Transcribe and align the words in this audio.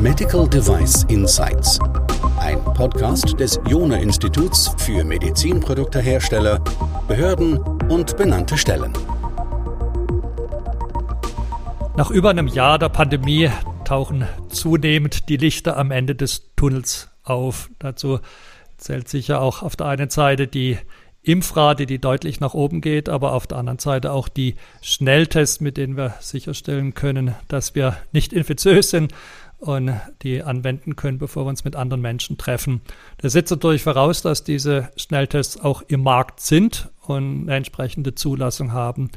Medical 0.00 0.48
Device 0.48 1.04
Insights. 1.04 1.78
Ein 2.38 2.62
Podcast 2.64 3.38
des 3.38 3.60
Jona 3.68 3.96
Instituts 3.96 4.74
für 4.78 5.04
Medizinproduktehersteller, 5.04 6.58
Behörden 7.06 7.58
und 7.90 8.16
benannte 8.16 8.56
Stellen. 8.56 8.92
Nach 11.96 12.10
über 12.10 12.30
einem 12.30 12.48
Jahr 12.48 12.78
der 12.78 12.88
Pandemie 12.88 13.50
tauchen 13.84 14.26
zunehmend 14.48 15.28
die 15.28 15.36
Lichter 15.36 15.76
am 15.76 15.90
Ende 15.90 16.14
des 16.14 16.54
Tunnels 16.56 17.10
auf. 17.24 17.70
Dazu 17.78 18.20
zählt 18.78 19.08
sicher 19.08 19.40
auch 19.40 19.62
auf 19.62 19.76
der 19.76 19.86
einen 19.88 20.10
Seite 20.10 20.46
die 20.46 20.78
Impfrate, 21.22 21.86
die 21.86 21.98
deutlich 21.98 22.40
nach 22.40 22.54
oben 22.54 22.80
geht, 22.80 23.08
aber 23.08 23.32
auf 23.34 23.46
der 23.46 23.58
anderen 23.58 23.78
Seite 23.78 24.12
auch 24.12 24.28
die 24.28 24.56
Schnelltests, 24.80 25.60
mit 25.60 25.76
denen 25.76 25.96
wir 25.96 26.14
sicherstellen 26.20 26.94
können, 26.94 27.34
dass 27.48 27.74
wir 27.74 27.96
nicht 28.12 28.32
infektiös 28.32 28.90
sind 28.90 29.12
und 29.58 29.92
die 30.22 30.42
anwenden 30.42 30.96
können, 30.96 31.18
bevor 31.18 31.44
wir 31.44 31.50
uns 31.50 31.64
mit 31.64 31.76
anderen 31.76 32.00
Menschen 32.00 32.38
treffen. 32.38 32.80
Das 33.18 33.32
setzt 33.32 33.50
natürlich 33.50 33.82
voraus, 33.82 34.22
dass 34.22 34.44
diese 34.44 34.88
Schnelltests 34.96 35.60
auch 35.60 35.82
im 35.82 36.02
Markt 36.02 36.40
sind 36.40 36.88
und 37.02 37.42
eine 37.42 37.56
entsprechende 37.56 38.14
Zulassung 38.14 38.72
haben. 38.72 39.10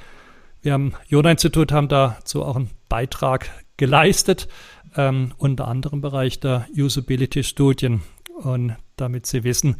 Wir 0.62 0.76
am 0.76 0.94
Jona-Institut 1.08 1.72
haben 1.72 1.88
dazu 1.88 2.44
auch 2.44 2.58
einen 2.58 2.70
Beitrag 2.90 3.50
geleistet, 3.78 4.50
ähm, 4.96 5.34
unter 5.38 5.68
anderem 5.68 5.98
im 5.98 6.02
Bereich 6.02 6.40
der 6.40 6.68
Usability-Studien. 6.76 8.02
Und 8.42 8.76
damit 8.98 9.26
Sie 9.26 9.44
wissen, 9.44 9.78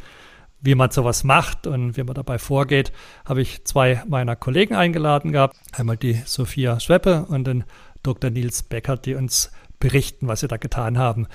wie 0.64 0.74
man 0.74 0.90
sowas 0.90 1.24
macht 1.24 1.66
und 1.66 1.96
wie 1.96 2.02
man 2.02 2.14
dabei 2.14 2.38
vorgeht, 2.38 2.92
habe 3.26 3.42
ich 3.42 3.64
zwei 3.64 4.02
meiner 4.08 4.34
Kollegen 4.34 4.74
eingeladen 4.74 5.32
gehabt. 5.32 5.56
Einmal 5.72 5.98
die 5.98 6.14
Sophia 6.24 6.80
Schweppe 6.80 7.26
und 7.28 7.46
den 7.46 7.64
Dr. 8.02 8.30
Nils 8.30 8.62
Becker, 8.62 8.96
die 8.96 9.14
uns 9.14 9.52
berichten, 9.78 10.26
was 10.26 10.40
sie 10.40 10.48
da 10.48 10.56
getan 10.56 10.98
haben. 10.98 11.26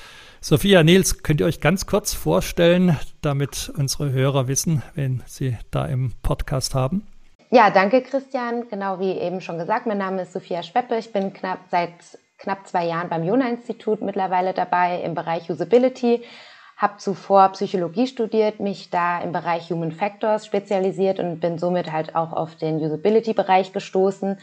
Sophia, 0.42 0.84
Nils, 0.84 1.22
könnt 1.22 1.42
ihr 1.42 1.46
euch 1.46 1.62
ganz 1.62 1.86
kurz 1.86 2.14
vorstellen, 2.14 2.98
damit 3.22 3.72
unsere 3.78 4.12
Hörer 4.12 4.48
wissen, 4.48 4.82
wen 4.96 5.22
sie 5.28 5.58
da 5.70 5.86
im 5.86 6.14
Podcast 6.24 6.74
haben? 6.74 7.06
Ja, 7.52 7.70
danke 7.70 8.02
Christian. 8.02 8.68
Genau 8.70 9.00
wie 9.00 9.12
eben 9.12 9.42
schon 9.42 9.58
gesagt, 9.58 9.86
mein 9.86 9.98
Name 10.00 10.24
ist 10.24 10.34
Sophia 10.34 10.64
Schweppe. 10.64 10.98
Ich 10.98 11.12
bin 11.12 11.34
knapp 11.34 11.60
seit 11.70 11.94
knapp 12.40 12.68
zwei 12.68 12.86
Jahren 12.86 13.10
beim 13.10 13.24
Jona-Institut 13.24 14.02
mittlerweile 14.02 14.54
dabei 14.54 15.02
im 15.02 15.14
Bereich 15.14 15.50
Usability. 15.50 16.24
Habe 16.80 16.96
zuvor 16.96 17.50
Psychologie 17.50 18.08
studiert, 18.08 18.62
mich 18.62 18.90
da 18.90 19.20
im 19.20 19.34
Bereich 19.34 19.70
Human 19.70 19.92
Factors 19.92 20.46
spezialisiert 20.46 21.20
und 21.20 21.42
bin 21.42 21.60
somit 21.60 21.92
halt 21.92 22.16
auch 22.16 22.32
auf 22.32 22.56
den 22.56 22.78
Usability-Bereich 22.78 23.74
gestoßen 23.74 24.38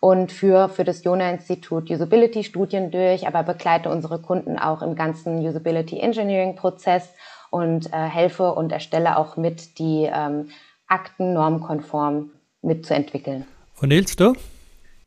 und 0.00 0.32
führe 0.32 0.68
für 0.68 0.82
das 0.82 1.04
Jona-Institut 1.04 1.88
Usability-Studien 1.88 2.90
durch, 2.90 3.28
aber 3.28 3.44
begleite 3.44 3.88
unsere 3.88 4.20
Kunden 4.20 4.58
auch 4.58 4.82
im 4.82 4.96
ganzen 4.96 5.38
Usability-Engineering-Prozess 5.46 7.08
und 7.50 7.92
äh, 7.92 7.96
helfe 7.96 8.52
und 8.52 8.72
erstelle 8.72 9.16
auch 9.16 9.36
mit, 9.36 9.78
die 9.78 10.10
ähm, 10.12 10.48
Akten 10.88 11.34
normkonform 11.34 12.30
mitzuentwickeln. 12.62 13.46
Und 13.80 13.90
Nils, 13.90 14.16
du? 14.16 14.34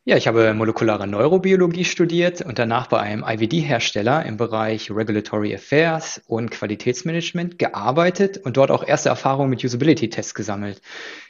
Ja, 0.04 0.16
ich 0.16 0.26
habe 0.26 0.54
molekulare 0.54 1.06
Neurobiologie 1.06 1.84
studiert 1.84 2.40
und 2.40 2.58
danach 2.58 2.86
bei 2.86 3.00
einem 3.00 3.22
IVD-Hersteller 3.22 4.24
im 4.24 4.38
Bereich 4.38 4.90
Regulatory 4.90 5.54
Affairs 5.54 6.22
und 6.26 6.50
Qualitätsmanagement 6.50 7.58
gearbeitet 7.58 8.38
und 8.38 8.56
dort 8.56 8.70
auch 8.70 8.82
erste 8.82 9.10
Erfahrungen 9.10 9.50
mit 9.50 9.62
Usability-Tests 9.62 10.34
gesammelt. 10.34 10.80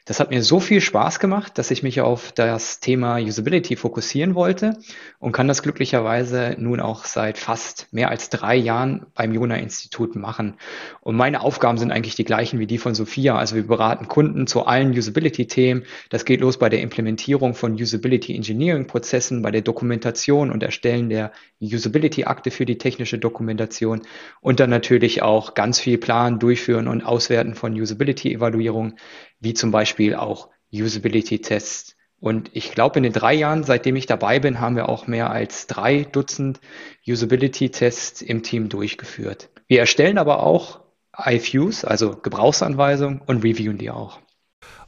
Das 0.07 0.19
hat 0.19 0.31
mir 0.31 0.43
so 0.43 0.61
viel 0.61 0.81
Spaß 0.81 1.21
gemacht, 1.21 1.59
dass 1.59 1.71
ich 1.71 1.83
mich 1.83 2.01
auf 2.01 2.33
das 2.33 2.81
Thema 2.81 3.19
Usability 3.19 3.77
fokussieren 3.77 4.35
wollte 4.35 4.79
und 5.19 5.33
kann 5.33 5.47
das 5.47 5.63
glücklicherweise 5.63 6.57
nun 6.59 6.81
auch 6.81 7.05
seit 7.05 7.39
fast 7.39 7.89
mehr 7.93 8.11
als 8.11 8.31
drei 8.31 8.57
Jahren 8.57 9.07
beim 9.15 9.35
Jona-Institut 9.35 10.17
machen. 10.17 10.55
Und 11.01 11.17
meine 11.17 11.43
Aufgaben 11.43 11.79
sind 11.79 11.93
eigentlich 11.93 12.15
die 12.15 12.25
gleichen 12.25 12.59
wie 12.59 12.67
die 12.67 12.79
von 12.79 12.95
Sophia. 12.95 13.37
Also 13.37 13.57
wir 13.57 13.67
beraten 13.67 14.09
Kunden 14.09 14.47
zu 14.47 14.65
allen 14.65 14.91
Usability-Themen. 14.91 15.85
Das 16.09 16.25
geht 16.25 16.41
los 16.41 16.59
bei 16.59 16.69
der 16.69 16.81
Implementierung 16.81 17.55
von 17.55 17.75
Usability 17.75 18.35
Engineering-Prozessen, 18.35 19.43
bei 19.43 19.51
der 19.51 19.63
Dokumentation 19.63 20.51
und 20.51 20.63
Erstellen 20.63 21.09
der 21.09 21.33
Usability-Akte 21.61 22.51
für 22.51 22.65
die 22.65 22.79
technische 22.79 23.19
Dokumentation 23.19 24.03
und 24.41 24.61
dann 24.61 24.71
natürlich 24.71 25.23
auch 25.23 25.55
ganz 25.55 25.79
viel 25.79 25.99
planen, 25.99 26.39
durchführen 26.39 26.89
und 26.89 27.03
auswerten 27.03 27.55
von 27.55 27.75
Usability-Evaluierungen 27.75 28.95
wie 29.41 29.55
zum 29.55 29.71
Beispiel 29.71 30.15
auch 30.15 30.49
Usability-Tests. 30.73 31.97
Und 32.21 32.51
ich 32.53 32.73
glaube, 32.73 32.99
in 32.99 33.03
den 33.03 33.13
drei 33.13 33.35
Jahren, 33.35 33.65
seitdem 33.65 33.97
ich 33.97 34.07
dabei 34.07 34.39
bin, 34.39 34.61
haben 34.61 34.77
wir 34.77 34.89
auch 34.89 35.07
mehr 35.07 35.31
als 35.31 35.67
drei 35.67 36.05
Dutzend 36.05 36.61
Usability-Tests 37.07 38.23
im 38.23 38.43
Team 38.43 38.69
durchgeführt. 38.69 39.49
Wir 39.67 39.81
erstellen 39.81 40.19
aber 40.19 40.43
auch 40.43 40.81
IFUs, 41.17 41.85
also 41.85 42.17
Gebrauchsanweisungen, 42.17 43.23
und 43.27 43.43
reviewen 43.43 43.79
die 43.79 43.91
auch. 43.91 44.21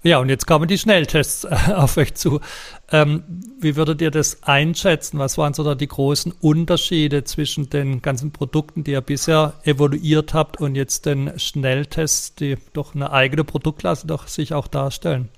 Ja, 0.04 0.18
und 0.18 0.28
jetzt 0.28 0.48
kommen 0.48 0.66
die 0.66 0.78
Schnelltests 0.78 1.44
äh, 1.44 1.72
auf 1.76 1.96
euch 1.96 2.14
zu. 2.14 2.40
Ähm, 2.90 3.22
wie 3.60 3.76
würdet 3.76 4.02
ihr 4.02 4.10
das 4.10 4.42
einschätzen? 4.42 5.18
Was 5.20 5.38
waren 5.38 5.54
so 5.54 5.62
da 5.62 5.76
die 5.76 5.86
großen 5.86 6.32
Unterschiede 6.40 7.22
zwischen 7.22 7.70
den 7.70 8.02
ganzen 8.02 8.32
Produkten, 8.32 8.82
die 8.82 8.92
ihr 8.92 9.00
bisher 9.00 9.54
evaluiert 9.62 10.34
habt 10.34 10.60
und 10.60 10.74
jetzt 10.74 11.06
den 11.06 11.38
Schnelltests, 11.38 12.34
die 12.34 12.56
doch 12.72 12.96
eine 12.96 13.12
eigene 13.12 13.44
Produktklasse 13.44 14.08
doch 14.08 14.26
sich 14.26 14.54
auch 14.54 14.66
darstellen? 14.66 15.28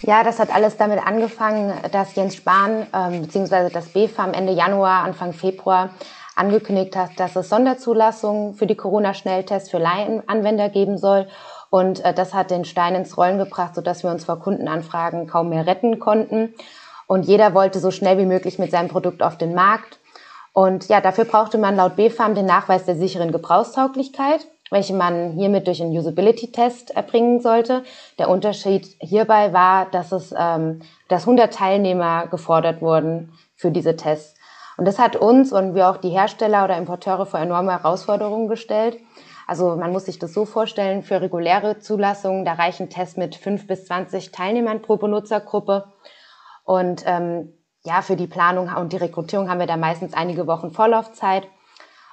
Ja, 0.00 0.24
das 0.24 0.38
hat 0.40 0.52
alles 0.52 0.76
damit 0.76 1.00
angefangen, 1.04 1.72
dass 1.92 2.14
Jens 2.16 2.36
Spahn 2.36 2.86
ähm, 2.92 3.22
bzw. 3.22 3.70
das 3.70 3.88
BFAM 3.88 4.32
Ende 4.32 4.52
Januar, 4.52 5.04
Anfang 5.04 5.32
Februar 5.32 5.90
angekündigt 6.34 6.96
hat, 6.96 7.10
dass 7.18 7.34
es 7.36 7.48
Sonderzulassungen 7.48 8.54
für 8.54 8.66
die 8.66 8.76
Corona-Schnelltests 8.76 9.70
für 9.70 9.78
Laienanwender 9.78 10.68
geben 10.68 10.98
soll 10.98 11.26
und 11.70 12.04
äh, 12.04 12.14
das 12.14 12.34
hat 12.34 12.50
den 12.50 12.64
Stein 12.64 12.94
ins 12.94 13.16
Rollen 13.16 13.38
gebracht, 13.38 13.74
sodass 13.74 14.02
wir 14.02 14.10
uns 14.10 14.24
vor 14.24 14.40
Kundenanfragen 14.40 15.26
kaum 15.26 15.50
mehr 15.50 15.66
retten 15.66 15.98
konnten. 15.98 16.54
Und 17.06 17.26
jeder 17.26 17.54
wollte 17.54 17.78
so 17.80 17.90
schnell 17.90 18.18
wie 18.18 18.26
möglich 18.26 18.58
mit 18.58 18.70
seinem 18.70 18.88
Produkt 18.88 19.22
auf 19.22 19.36
den 19.38 19.54
Markt. 19.54 19.98
Und 20.52 20.88
ja, 20.88 21.00
dafür 21.00 21.24
brauchte 21.24 21.58
man 21.58 21.76
laut 21.76 21.96
BfArM 21.96 22.34
den 22.34 22.46
Nachweis 22.46 22.84
der 22.84 22.96
sicheren 22.96 23.32
Gebrauchstauglichkeit, 23.32 24.46
welche 24.70 24.94
man 24.94 25.32
hiermit 25.32 25.66
durch 25.66 25.80
einen 25.80 25.96
Usability-Test 25.96 26.90
erbringen 26.90 27.40
sollte. 27.40 27.84
Der 28.18 28.28
Unterschied 28.28 28.86
hierbei 28.98 29.52
war, 29.52 29.86
dass 29.86 30.12
es, 30.12 30.34
ähm, 30.36 30.80
dass 31.08 31.22
100 31.22 31.52
Teilnehmer 31.54 32.26
gefordert 32.26 32.82
wurden 32.82 33.32
für 33.56 33.70
diese 33.70 33.96
Tests. 33.96 34.38
Und 34.76 34.84
das 34.84 34.98
hat 34.98 35.16
uns 35.16 35.52
und 35.52 35.74
wir 35.74 35.88
auch 35.88 35.96
die 35.96 36.10
Hersteller 36.10 36.64
oder 36.64 36.76
Importeure 36.76 37.26
vor 37.26 37.40
enorme 37.40 37.72
Herausforderungen 37.72 38.48
gestellt. 38.48 38.98
Also 39.48 39.76
man 39.76 39.92
muss 39.92 40.04
sich 40.04 40.18
das 40.18 40.34
so 40.34 40.44
vorstellen, 40.44 41.02
für 41.02 41.22
reguläre 41.22 41.78
Zulassungen, 41.78 42.44
da 42.44 42.52
reichen 42.52 42.90
Tests 42.90 43.16
mit 43.16 43.34
fünf 43.34 43.66
bis 43.66 43.86
zwanzig 43.86 44.30
Teilnehmern 44.30 44.82
pro 44.82 44.98
Benutzergruppe. 44.98 45.86
Und 46.64 47.02
ähm, 47.06 47.54
ja, 47.82 48.02
für 48.02 48.14
die 48.14 48.26
Planung 48.26 48.68
und 48.76 48.92
die 48.92 48.98
Rekrutierung 48.98 49.48
haben 49.48 49.58
wir 49.58 49.66
da 49.66 49.78
meistens 49.78 50.12
einige 50.12 50.46
Wochen 50.46 50.70
Vorlaufzeit. 50.70 51.48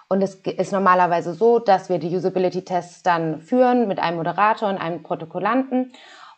Und 0.08 0.22
es 0.22 0.36
ist 0.36 0.72
normalerweise 0.72 1.34
so, 1.34 1.60
dass 1.60 1.90
wir 1.90 2.00
die 2.00 2.16
Usability-Tests 2.16 3.04
dann 3.04 3.42
führen 3.42 3.90
mit 3.90 4.00
einem 4.00 4.16
Moderator 4.16 4.70
und 4.70 4.78
einem 4.78 5.04
Protokollanten. 5.04 5.92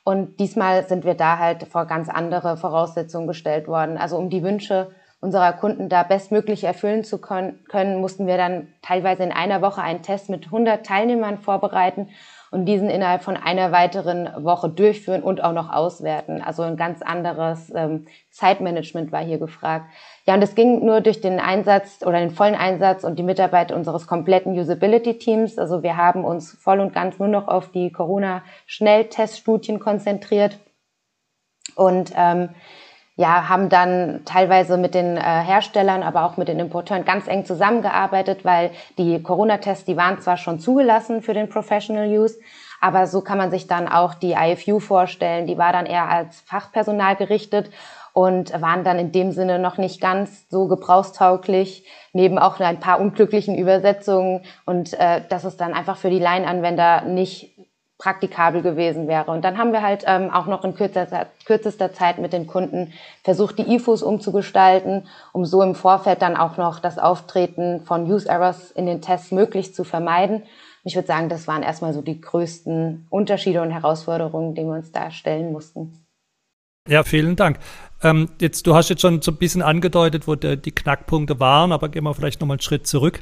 Und 0.03 0.39
diesmal 0.39 0.87
sind 0.87 1.05
wir 1.05 1.13
da 1.13 1.37
halt 1.37 1.67
vor 1.67 1.85
ganz 1.85 2.09
andere 2.09 2.57
Voraussetzungen 2.57 3.27
gestellt 3.27 3.67
worden. 3.67 3.99
Also 3.99 4.17
um 4.17 4.31
die 4.31 4.41
Wünsche 4.41 4.89
unserer 5.27 5.51
Kunden 5.51 5.89
da 5.89 6.03
bestmöglich 6.03 6.63
erfüllen 6.63 7.03
zu 7.03 7.17
können, 7.19 7.99
mussten 7.99 8.27
wir 8.27 8.37
dann 8.37 8.69
teilweise 8.81 9.23
in 9.23 9.33
einer 9.33 9.61
Woche 9.61 9.81
einen 9.81 10.01
Test 10.01 10.29
mit 10.29 10.45
100 10.45 10.85
Teilnehmern 10.85 11.37
vorbereiten 11.37 12.07
und 12.49 12.63
diesen 12.63 12.89
innerhalb 12.89 13.23
von 13.23 13.35
einer 13.35 13.73
weiteren 13.73 14.29
Woche 14.45 14.69
durchführen 14.69 15.21
und 15.21 15.43
auch 15.43 15.51
noch 15.51 15.69
auswerten. 15.69 16.41
Also 16.41 16.63
ein 16.63 16.77
ganz 16.77 17.01
anderes 17.01 17.69
ähm, 17.75 18.05
Zeitmanagement 18.31 19.11
war 19.11 19.21
hier 19.21 19.37
gefragt. 19.37 19.87
Ja, 20.25 20.35
und 20.35 20.41
es 20.41 20.55
ging 20.55 20.85
nur 20.85 21.01
durch 21.01 21.19
den 21.19 21.41
Einsatz 21.41 22.05
oder 22.05 22.19
den 22.19 22.31
vollen 22.31 22.55
Einsatz 22.55 23.03
und 23.03 23.19
die 23.19 23.23
Mitarbeit 23.23 23.73
unseres 23.73 24.07
kompletten 24.07 24.57
Usability-Teams. 24.57 25.57
Also 25.57 25.83
wir 25.83 25.97
haben 25.97 26.23
uns 26.23 26.53
voll 26.53 26.79
und 26.79 26.93
ganz 26.93 27.19
nur 27.19 27.27
noch 27.27 27.49
auf 27.49 27.69
die 27.69 27.91
Corona-Schnellteststudien 27.91 29.81
konzentriert 29.81 30.57
und 31.75 32.13
ähm, 32.15 32.51
ja, 33.17 33.49
haben 33.49 33.67
dann 33.69 34.21
teilweise 34.25 34.77
mit 34.77 34.93
den 34.93 35.17
äh, 35.17 35.21
Herstellern, 35.21 36.03
aber 36.03 36.23
auch 36.23 36.37
mit 36.37 36.47
den 36.47 36.59
Importeuren 36.59 37.03
ganz 37.03 37.27
eng 37.27 37.45
zusammengearbeitet, 37.45 38.45
weil 38.45 38.69
die 38.99 39.21
Corona-Tests, 39.21 39.85
die 39.85 39.97
waren 39.97 40.21
zwar 40.21 40.37
schon 40.37 40.59
zugelassen 40.59 41.23
für 41.23 41.33
den 41.33 41.49
Professional 41.49 42.07
Use, 42.07 42.37
aber 42.79 43.07
so 43.07 43.21
kann 43.21 43.39
man 43.39 43.49
sich 43.49 43.65
dann 43.65 43.87
auch 43.87 44.13
die 44.13 44.33
IFU 44.33 44.79
vorstellen. 44.79 45.47
Die 45.47 45.57
war 45.57 45.73
dann 45.73 45.87
eher 45.87 46.07
als 46.07 46.41
Fachpersonal 46.41 47.15
gerichtet 47.15 47.71
und 48.13 48.51
waren 48.61 48.83
dann 48.83 48.99
in 48.99 49.11
dem 49.11 49.31
Sinne 49.31 49.57
noch 49.57 49.79
nicht 49.79 49.99
ganz 49.99 50.47
so 50.49 50.67
gebrauchstauglich, 50.67 51.85
neben 52.13 52.37
auch 52.37 52.59
ein 52.59 52.79
paar 52.79 52.99
unglücklichen 52.99 53.57
Übersetzungen 53.57 54.43
und 54.65 54.93
äh, 54.93 55.21
dass 55.27 55.43
es 55.43 55.57
dann 55.57 55.73
einfach 55.73 55.97
für 55.97 56.11
die 56.11 56.19
Laienanwender 56.19 57.01
nicht 57.01 57.56
praktikabel 57.97 58.61
gewesen 58.61 59.07
wäre. 59.07 59.31
Und 59.31 59.43
dann 59.43 59.57
haben 59.57 59.71
wir 59.71 59.81
halt 59.81 60.03
ähm, 60.05 60.29
auch 60.29 60.45
noch 60.45 60.63
in 60.63 60.75
kürzester, 60.75 61.27
kürzester 61.45 61.93
Zeit 61.93 62.19
mit 62.19 62.31
den 62.31 62.45
Kunden 62.45 62.93
versucht, 63.23 63.57
die 63.57 63.73
IFUs 63.75 64.03
umzugestalten, 64.03 65.07
um 65.33 65.45
so 65.45 65.63
im 65.63 65.73
Vorfeld 65.73 66.21
dann 66.21 66.37
auch 66.37 66.57
noch 66.57 66.79
das 66.79 66.99
Auftreten 66.99 67.81
von 67.81 68.09
Use 68.11 68.29
Errors 68.29 68.71
in 68.71 68.85
den 68.85 69.01
Tests 69.01 69.31
möglichst 69.31 69.75
zu 69.75 69.83
vermeiden. 69.83 70.43
Ich 70.83 70.95
würde 70.95 71.07
sagen, 71.07 71.27
das 71.27 71.47
waren 71.47 71.63
erstmal 71.63 71.93
so 71.93 72.01
die 72.01 72.21
größten 72.21 73.07
Unterschiede 73.09 73.61
und 73.61 73.71
Herausforderungen, 73.71 74.53
die 74.53 74.63
wir 74.63 74.73
uns 74.73 74.91
da 74.91 75.09
stellen 75.09 75.51
mussten. 75.51 76.05
Ja, 76.87 77.03
vielen 77.03 77.35
Dank. 77.35 77.59
Ähm, 78.03 78.29
jetzt, 78.39 78.65
du 78.67 78.75
hast 78.75 78.89
jetzt 78.89 79.01
schon 79.01 79.21
so 79.21 79.31
ein 79.31 79.37
bisschen 79.37 79.61
angedeutet, 79.61 80.27
wo 80.27 80.35
die 80.35 80.71
Knackpunkte 80.71 81.39
waren, 81.39 81.71
aber 81.71 81.89
gehen 81.89 82.03
wir 82.03 82.13
vielleicht 82.13 82.39
nochmal 82.39 82.55
einen 82.55 82.61
Schritt 82.61 82.87
zurück. 82.87 83.21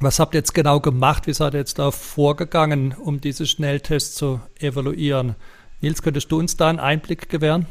Was 0.00 0.18
habt 0.18 0.34
ihr 0.34 0.38
jetzt 0.38 0.54
genau 0.54 0.80
gemacht? 0.80 1.26
Wie 1.26 1.32
seid 1.32 1.54
ihr 1.54 1.60
jetzt 1.60 1.78
da 1.78 1.90
vorgegangen, 1.90 2.94
um 2.98 3.20
diese 3.20 3.46
Schnelltests 3.46 4.16
zu 4.16 4.40
evaluieren? 4.58 5.36
Nils, 5.80 6.02
könntest 6.02 6.32
du 6.32 6.38
uns 6.38 6.56
da 6.56 6.68
einen 6.68 6.80
Einblick 6.80 7.28
gewähren? 7.28 7.66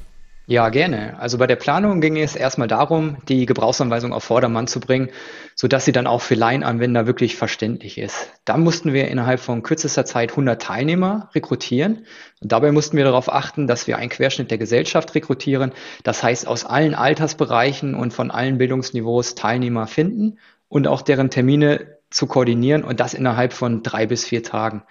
Ja, 0.46 0.68
gerne. 0.70 1.18
Also 1.20 1.38
bei 1.38 1.48
der 1.48 1.56
Planung 1.56 2.02
ging 2.02 2.18
es 2.18 2.36
erstmal 2.36 2.68
darum, 2.68 3.18
die 3.30 3.46
Gebrauchsanweisung 3.46 4.12
auf 4.12 4.25
Vordermann 4.25 4.68
zu 4.68 4.81
bringen, 4.81 5.10
sodass 5.56 5.86
sie 5.86 5.94
dann 5.94 6.06
auch 6.06 6.22
für 6.22 6.36
Laienanwender 6.36 7.08
wirklich 7.08 7.38
verständlich 7.38 7.98
ist. 7.98 8.30
Dann 8.44 8.62
mussten 8.62 8.92
wir 8.92 9.08
innerhalb 9.08 9.40
von 9.40 9.64
kürzester 9.64 10.04
Zeit 10.04 10.31
100 10.31 10.62
Teilnehmer 10.62 11.30
rekrutieren. 11.34 12.06
Und 12.42 12.52
dabei 12.52 12.74
mussten 12.74 12.98
wir 12.98 13.06
darauf 13.06 13.31
achten, 13.31 13.68
dass 13.68 13.88
wir 13.88 13.98
einen 13.98 14.10
Querschnitt 14.10 14.52
der 14.52 14.58
Gesellschaft 14.58 15.16
rekrutieren. 15.16 15.72
Das 16.04 16.24
heißt, 16.24 16.46
aus 16.46 16.66
allen 16.66 16.94
Altersbereichen 16.94 17.96
und 17.96 18.14
von 18.14 18.30
allen 18.30 18.58
Bildungsniveaus 18.58 19.36
Teilnehmer 19.36 19.88
finden 19.88 20.40
und 20.68 20.88
auch 20.88 21.04
deren 21.04 21.30
Termine 21.30 22.00
zu 22.13 22.27
koordinieren 22.27 22.83
und 22.83 23.00
das 23.00 23.13
innerhalb 23.13 23.54
von 23.54 23.83
drei 23.83 24.06
bis 24.06 24.25
vier 24.25 24.44
Tagen. 24.44 24.83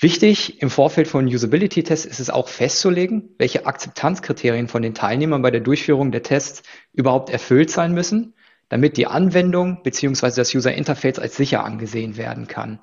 Wichtig 0.00 0.60
im 0.60 0.70
Vorfeld 0.70 1.08
von 1.08 1.26
Usability-Tests 1.26 2.04
ist 2.04 2.20
es 2.20 2.30
auch 2.30 2.48
festzulegen, 2.48 3.34
welche 3.38 3.66
Akzeptanzkriterien 3.66 4.68
von 4.68 4.82
den 4.82 4.94
Teilnehmern 4.94 5.42
bei 5.42 5.50
der 5.50 5.60
Durchführung 5.60 6.12
der 6.12 6.22
Tests 6.22 6.62
überhaupt 6.92 7.30
erfüllt 7.30 7.70
sein 7.70 7.92
müssen, 7.92 8.34
damit 8.68 8.96
die 8.96 9.06
Anwendung 9.06 9.82
bzw. 9.82 10.32
das 10.34 10.54
User 10.54 10.74
Interface 10.74 11.18
als 11.18 11.36
sicher 11.36 11.64
angesehen 11.64 12.16
werden 12.16 12.48
kann. 12.48 12.80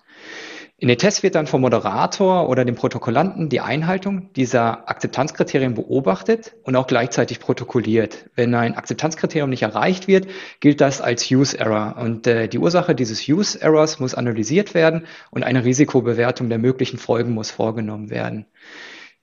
In 0.82 0.88
den 0.88 0.98
Tests 0.98 1.22
wird 1.22 1.36
dann 1.36 1.46
vom 1.46 1.62
Moderator 1.62 2.50
oder 2.50 2.66
dem 2.66 2.74
Protokollanten 2.74 3.50
die 3.50 3.60
Einhaltung 3.60 4.34
dieser 4.34 4.90
Akzeptanzkriterien 4.90 5.76
beobachtet 5.76 6.56
und 6.64 6.76
auch 6.76 6.88
gleichzeitig 6.88 7.40
protokolliert. 7.40 8.32
Wenn 8.34 8.56
ein 8.56 8.76
Akzeptanzkriterium 8.76 9.52
nicht 9.52 9.62
erreicht 9.62 10.08
wird, 10.08 10.26
gilt 10.60 10.82
das 10.82 11.00
als 11.00 11.30
Use 11.30 11.56
Error 11.60 11.98
und 12.02 12.26
äh, 12.26 12.48
die 12.48 12.58
Ursache 12.58 12.96
dieses 12.96 13.28
Use 13.30 13.62
Errors 13.62 14.00
muss 14.00 14.16
analysiert 14.16 14.74
werden 14.74 15.06
und 15.30 15.44
eine 15.44 15.64
Risikobewertung 15.66 16.50
der 16.50 16.58
möglichen 16.58 16.98
Folgen 16.98 17.34
muss 17.36 17.52
vorgenommen 17.52 18.10
werden. 18.10 18.48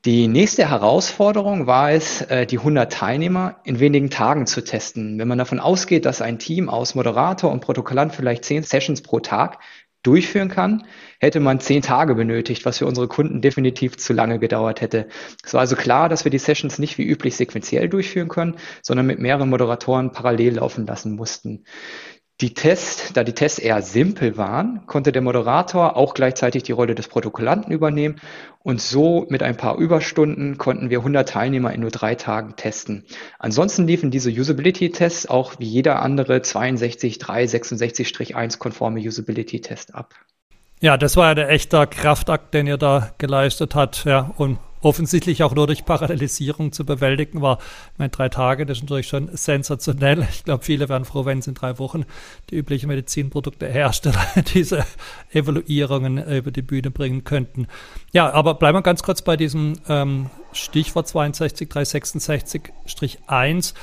Die 0.05 0.28
nächste 0.28 0.70
Herausforderung 0.70 1.66
war 1.66 1.90
es, 1.90 2.22
äh, 2.22 2.46
die 2.46 2.58
100 2.58 2.93
Teilnehmer 2.93 3.56
in 3.64 3.81
wenigen 3.81 4.10
Tagen 4.10 4.46
zu 4.46 4.62
testen. 4.62 5.19
Wenn 5.19 5.26
man 5.26 5.38
davon 5.38 5.58
ausgeht, 5.58 6.06
dass 6.06 6.22
ein 6.22 6.38
Team 6.38 6.69
aus 6.69 6.94
Moderator 6.94 7.50
und 7.50 7.58
Protokollant 7.58 8.14
vielleicht 8.14 8.44
10 8.44 8.62
Sessions 8.62 9.02
pro 9.02 9.19
Tag 9.19 9.58
durchführen 10.03 10.49
kann, 10.49 10.85
hätte 11.21 11.41
man 11.41 11.61
zehn 11.61 11.83
Tage 11.83 12.15
benötigt, 12.15 12.65
was 12.65 12.79
für 12.79 12.87
unsere 12.87 13.09
Kunden 13.09 13.41
definitiv 13.41 13.97
zu 13.97 14.12
lange 14.12 14.39
gedauert 14.39 14.81
hätte. 14.81 15.09
Es 15.45 15.55
war 15.55 15.61
also 15.61 15.77
klar, 15.77 16.09
dass 16.09 16.25
wir 16.25 16.31
die 16.31 16.39
Sessions 16.39 16.79
nicht 16.79 16.99
wie 16.99 17.06
üblich 17.06 17.37
sequenziell 17.37 17.89
durchführen 17.89 18.29
können, 18.29 18.56
sondern 18.83 19.06
mit 19.06 19.19
mehreren 19.19 19.50
Moderatoren 19.50 20.12
parallel 20.12 20.56
laufen 20.56 20.87
lassen 20.87 21.17
mussten. 21.17 21.65
Die 22.40 22.55
Tests, 22.55 23.12
da 23.12 23.25
die 23.25 23.32
Tests 23.32 23.58
eher 23.58 23.82
simpel 23.82 24.37
waren, 24.37 24.87
konnte 24.87 25.11
der 25.11 25.23
Moderator 25.23 25.96
auch 25.96 26.14
gleichzeitig 26.14 26.62
die 26.62 26.70
Rolle 26.70 26.94
des 26.94 27.08
Protokollanten 27.08 27.73
übernehmen 27.73 28.20
und 28.62 28.81
so 28.81 29.26
mit 29.29 29.43
ein 29.43 29.56
paar 29.56 29.76
Überstunden 29.76 30.56
konnten 30.56 30.88
wir 30.88 30.99
100 30.99 31.29
Teilnehmer 31.29 31.73
in 31.73 31.81
nur 31.81 31.90
drei 31.90 32.14
Tagen 32.14 32.55
testen. 32.55 33.05
Ansonsten 33.40 33.88
liefen 33.88 34.12
diese 34.12 34.31
Usability-Tests 34.31 35.29
auch 35.29 35.58
wie 35.58 35.67
jeder 35.67 36.00
andere 36.00 36.37
62.366-1 36.37 38.58
konforme 38.58 39.00
Usability-Test 39.00 39.96
ab. 39.96 40.14
Ja, 40.81 40.96
das 40.96 41.17
war 41.17 41.31
ja 41.31 41.34
der 41.34 41.50
echte 41.50 41.88
Kraftakt, 41.88 42.55
den 42.55 42.69
ihr 42.69 42.76
da 42.76 43.11
geleistet 43.19 43.75
habt. 43.75 44.05
Ja, 44.05 44.32
und 44.37 44.61
offensichtlich 44.81 45.43
auch 45.43 45.55
nur 45.55 45.67
durch 45.67 45.85
Parallelisierung 45.85 46.73
zu 46.73 46.85
bewältigen 46.85 47.43
war. 47.43 47.59
Ich 47.93 47.99
meine, 47.99 48.11
drei 48.11 48.29
Tage, 48.29 48.67
das 48.67 48.79
ist 48.79 48.85
natürlich 48.85 49.09
schon 49.09 49.29
sensationell. 49.37 50.27
Ich 50.31 50.45
glaube, 50.45 50.65
viele 50.65 50.89
wären 50.89 51.05
froh, 51.05 51.25
wenn 51.25 51.41
es 51.41 51.47
in 51.47 51.55
drei 51.55 51.79
Wochen 51.79 52.05
die 52.51 52.57
üblichen 52.57 52.89
Medizinproduktehersteller 52.89 54.27
diese 54.55 54.85
Evaluierungen 55.33 56.19
über 56.19 56.51
die 56.51 56.63
Bühne 56.63 56.91
bringen 56.91 57.23
könnten. 57.25 57.67
Ja, 58.13 58.33
aber 58.33 58.55
bleiben 58.55 58.79
wir 58.79 58.83
ganz 58.83 59.03
kurz 59.03 59.21
bei 59.23 59.37
diesem 59.37 59.75
ähm, 59.89 60.31
Stichwort 60.53 61.09
62366-1. 61.09 63.75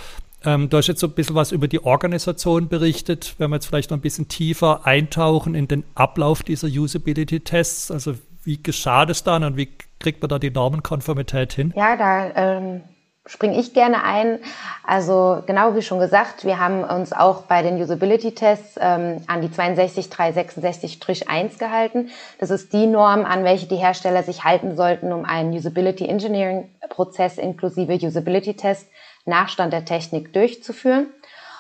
Ähm, 0.46 0.70
du 0.70 0.78
hast 0.78 0.88
jetzt 0.88 1.00
so 1.00 1.08
ein 1.08 1.14
bisschen 1.14 1.36
was 1.36 1.52
über 1.52 1.68
die 1.68 1.84
Organisation 1.84 2.68
berichtet. 2.68 3.36
Wenn 3.38 3.50
wir 3.50 3.56
jetzt 3.56 3.66
vielleicht 3.66 3.90
noch 3.90 3.98
ein 3.98 4.02
bisschen 4.02 4.28
tiefer 4.28 4.86
eintauchen 4.86 5.56
in 5.56 5.68
den 5.68 5.84
Ablauf 5.96 6.44
dieser 6.44 6.68
Usability-Tests, 6.68 7.92
also 7.92 8.16
wie 8.46 8.62
geschah 8.62 9.06
das 9.06 9.24
dann 9.24 9.44
und 9.44 9.58
wie 9.58 9.70
kriegt 10.00 10.22
man 10.22 10.30
da 10.30 10.40
die 10.40 10.52
Normenkonformität 10.52 11.54
hin? 11.54 11.74
Ja, 11.76 11.98
da 11.98 12.32
ähm, 12.36 12.84
springe 13.26 13.60
ich 13.60 13.74
gerne 13.74 14.04
ein. 14.04 14.40
Also 14.86 15.42
genau 15.48 15.76
wie 15.76 15.82
schon 15.82 15.98
gesagt, 16.00 16.46
wir 16.46 16.60
haben 16.60 16.84
uns 16.84 17.12
auch 17.12 17.42
bei 17.44 17.64
den 17.64 17.82
Usability-Tests 17.82 18.78
ähm, 18.80 19.24
an 19.28 19.42
die 19.42 19.50
62366-1 19.50 21.58
gehalten. 21.58 22.10
Das 22.40 22.52
ist 22.52 22.72
die 22.74 22.86
Norm, 22.86 23.26
an 23.26 23.44
welche 23.44 23.68
die 23.68 23.78
Hersteller 23.78 24.22
sich 24.24 24.44
halten 24.44 24.76
sollten, 24.76 25.12
um 25.12 25.26
einen 25.26 25.54
Usability 25.54 26.08
Engineering-Prozess 26.08 27.38
inklusive 27.38 27.94
Usability-Test 27.94 28.88
Nachstand 29.26 29.74
der 29.74 29.86
Technik 29.86 30.34
durchzuführen. 30.34 31.08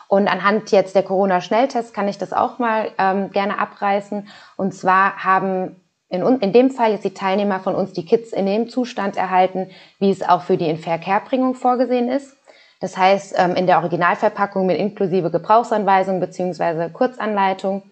Und 0.07 0.27
anhand 0.27 0.71
jetzt 0.71 0.93
der 0.93 1.01
Corona-Schnelltests 1.01 1.91
kann 1.91 2.07
ich 2.07 2.19
das 2.19 2.31
auch 2.31 2.59
mal 2.59 2.91
ähm, 2.99 3.31
gerne 3.31 3.57
abreißen. 3.57 4.27
Und 4.55 4.75
zwar 4.75 5.23
haben 5.23 5.77
in, 6.15 6.39
in 6.39 6.53
dem 6.53 6.71
Fall 6.71 6.91
jetzt 6.91 7.05
die 7.05 7.13
Teilnehmer 7.13 7.59
von 7.59 7.75
uns 7.75 7.93
die 7.93 8.05
Kits 8.05 8.31
in 8.31 8.45
dem 8.45 8.69
Zustand 8.69 9.17
erhalten, 9.17 9.69
wie 9.99 10.09
es 10.09 10.21
auch 10.21 10.41
für 10.41 10.57
die 10.57 10.69
Inverkehrbringung 10.69 11.55
vorgesehen 11.55 12.09
ist. 12.09 12.35
Das 12.81 12.97
heißt, 12.97 13.35
ähm, 13.37 13.55
in 13.55 13.67
der 13.67 13.77
Originalverpackung 13.77 14.65
mit 14.65 14.77
inklusive 14.77 15.31
Gebrauchsanweisung 15.31 16.19
beziehungsweise 16.19 16.89
Kurzanleitung. 16.89 17.83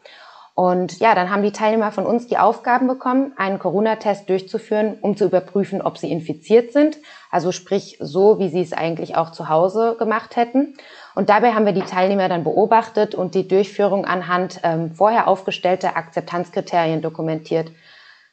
Und 0.55 0.99
ja, 0.99 1.15
dann 1.15 1.31
haben 1.31 1.41
die 1.41 1.51
Teilnehmer 1.51 1.91
von 1.91 2.05
uns 2.05 2.27
die 2.27 2.37
Aufgaben 2.37 2.87
bekommen, 2.87 3.33
einen 3.37 3.57
Corona-Test 3.57 4.29
durchzuführen, 4.29 4.97
um 5.01 5.17
zu 5.17 5.25
überprüfen, 5.25 5.81
ob 5.81 5.97
sie 5.97 6.11
infiziert 6.11 6.73
sind. 6.73 6.97
Also 7.31 7.51
sprich 7.51 7.97
so, 7.99 8.37
wie 8.37 8.49
sie 8.49 8.61
es 8.61 8.71
eigentlich 8.71 9.15
auch 9.15 9.31
zu 9.31 9.49
Hause 9.49 9.95
gemacht 9.97 10.35
hätten. 10.35 10.75
Und 11.15 11.29
dabei 11.29 11.53
haben 11.53 11.65
wir 11.65 11.73
die 11.73 11.81
Teilnehmer 11.81 12.29
dann 12.29 12.43
beobachtet 12.43 13.15
und 13.15 13.33
die 13.33 13.47
Durchführung 13.47 14.05
anhand 14.05 14.59
ähm, 14.63 14.93
vorher 14.93 15.27
aufgestellter 15.27 15.97
Akzeptanzkriterien 15.97 17.01
dokumentiert. 17.01 17.71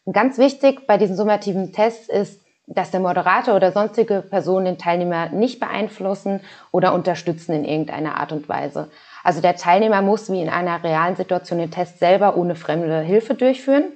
Und 0.04 0.12
ganz 0.12 0.38
wichtig 0.38 0.86
bei 0.86 0.96
diesen 0.96 1.16
summativen 1.16 1.72
Tests 1.72 2.08
ist, 2.08 2.40
dass 2.66 2.90
der 2.92 3.00
Moderator 3.00 3.56
oder 3.56 3.72
sonstige 3.72 4.22
Personen 4.22 4.64
den 4.64 4.78
Teilnehmer 4.78 5.28
nicht 5.30 5.58
beeinflussen 5.58 6.40
oder 6.70 6.94
unterstützen 6.94 7.52
in 7.52 7.64
irgendeiner 7.64 8.16
Art 8.16 8.32
und 8.32 8.48
Weise. 8.48 8.90
Also 9.24 9.40
der 9.40 9.56
Teilnehmer 9.56 10.02
muss 10.02 10.30
wie 10.30 10.40
in 10.40 10.48
einer 10.48 10.82
realen 10.82 11.16
Situation 11.16 11.58
den 11.58 11.72
Test 11.72 11.98
selber 11.98 12.36
ohne 12.36 12.54
fremde 12.54 13.00
Hilfe 13.00 13.34
durchführen. 13.34 13.92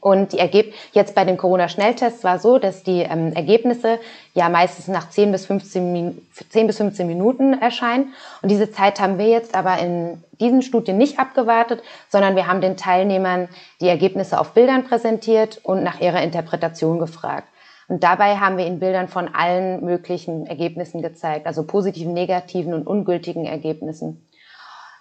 Und 0.00 0.32
die 0.32 0.38
Ergeb 0.38 0.74
jetzt 0.92 1.14
bei 1.14 1.24
den 1.24 1.36
Corona-Schnelltests 1.36 2.22
war 2.22 2.38
so, 2.38 2.58
dass 2.58 2.82
die 2.82 3.00
ähm, 3.00 3.32
Ergebnisse 3.32 3.98
ja 4.34 4.48
meistens 4.48 4.88
nach 4.88 5.08
10 5.08 5.32
bis, 5.32 5.46
15 5.46 6.20
10 6.50 6.66
bis 6.66 6.76
15 6.76 7.06
Minuten 7.06 7.54
erscheinen. 7.54 8.12
Und 8.42 8.50
diese 8.50 8.70
Zeit 8.70 9.00
haben 9.00 9.18
wir 9.18 9.26
jetzt 9.26 9.54
aber 9.54 9.78
in 9.78 10.22
diesen 10.40 10.62
Studien 10.62 10.98
nicht 10.98 11.18
abgewartet, 11.18 11.82
sondern 12.08 12.36
wir 12.36 12.46
haben 12.46 12.60
den 12.60 12.76
Teilnehmern 12.76 13.48
die 13.80 13.88
Ergebnisse 13.88 14.38
auf 14.38 14.52
Bildern 14.52 14.84
präsentiert 14.84 15.60
und 15.62 15.82
nach 15.82 16.00
ihrer 16.00 16.22
Interpretation 16.22 16.98
gefragt. 16.98 17.48
Und 17.88 18.02
dabei 18.02 18.36
haben 18.36 18.58
wir 18.58 18.66
ihnen 18.66 18.80
Bildern 18.80 19.08
von 19.08 19.28
allen 19.32 19.84
möglichen 19.84 20.46
Ergebnissen 20.46 21.02
gezeigt, 21.02 21.46
also 21.46 21.62
positiven, 21.62 22.12
negativen 22.12 22.74
und 22.74 22.86
ungültigen 22.86 23.46
Ergebnissen. 23.46 24.26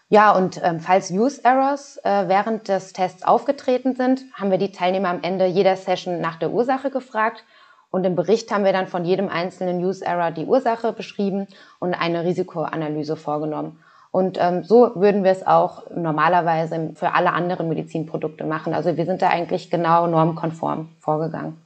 Ja, 0.10 0.32
und 0.32 0.62
ähm, 0.64 0.80
falls 0.80 1.10
Use 1.10 1.44
Errors 1.44 1.98
äh, 2.04 2.28
während 2.28 2.68
des 2.68 2.94
Tests 2.94 3.24
aufgetreten 3.24 3.96
sind, 3.96 4.22
haben 4.36 4.52
wir 4.52 4.60
die 4.60 4.72
Teilnehmer 4.72 5.10
am 5.10 5.24
Ende 5.24 5.48
jeder 5.48 5.76
Session 5.76 6.22
nach 6.22 6.36
der 6.36 6.52
Ursache 6.52 6.92
gefragt. 6.92 7.44
Und 7.90 8.06
im 8.06 8.16
Bericht 8.16 8.52
haben 8.54 8.66
wir 8.66 8.74
dann 8.74 8.88
von 8.88 9.04
jedem 9.04 9.30
einzelnen 9.30 9.84
Use 9.84 10.06
Error 10.06 10.30
die 10.30 10.46
Ursache 10.46 10.94
beschrieben 10.94 11.48
und 11.80 11.96
eine 11.96 12.24
Risikoanalyse 12.24 13.16
vorgenommen. 13.16 13.80
Und 14.12 14.38
ähm, 14.40 14.64
so 14.64 14.92
würden 14.96 15.24
wir 15.24 15.32
es 15.32 15.46
auch 15.46 15.90
normalerweise 15.90 16.92
für 16.94 17.14
alle 17.14 17.34
anderen 17.34 17.68
Medizinprodukte 17.68 18.46
machen. 18.46 18.74
Also 18.74 18.98
wir 18.98 19.06
sind 19.06 19.22
da 19.22 19.30
eigentlich 19.30 19.72
genau 19.72 20.08
normkonform 20.08 20.90
vorgegangen. 21.00 21.65